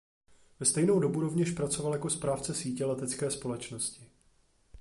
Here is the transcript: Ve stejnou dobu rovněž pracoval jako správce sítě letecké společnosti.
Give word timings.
Ve 0.59 0.65
stejnou 0.65 0.99
dobu 0.99 1.21
rovněž 1.21 1.51
pracoval 1.51 1.93
jako 1.93 2.09
správce 2.09 2.53
sítě 2.55 2.85
letecké 2.85 3.31
společnosti. 3.31 4.09